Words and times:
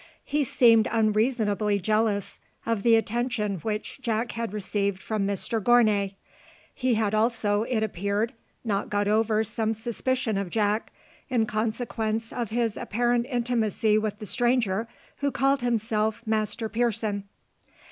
He 0.25 0.43
seemed 0.43 0.87
unreasonably 0.91 1.77
jealous 1.77 2.39
of 2.65 2.81
the 2.81 2.95
attention 2.95 3.57
which 3.59 4.01
Jack 4.01 4.31
had 4.31 4.51
received 4.51 4.97
from 4.99 5.27
Mr 5.27 5.61
Gournay. 5.63 6.15
He 6.73 6.95
had 6.95 7.13
also, 7.13 7.61
it 7.69 7.83
appeared, 7.83 8.33
not 8.65 8.89
got 8.89 9.07
over 9.07 9.43
some 9.43 9.75
suspicion 9.75 10.39
of 10.39 10.49
Jack, 10.49 10.91
in 11.29 11.45
consequence 11.45 12.33
of 12.33 12.49
his 12.49 12.77
apparent 12.77 13.27
intimacy 13.29 13.99
with 13.99 14.17
the 14.17 14.25
stranger 14.25 14.87
who 15.17 15.29
called 15.29 15.61
himself 15.61 16.25
Master 16.25 16.67
Pearson. 16.67 17.25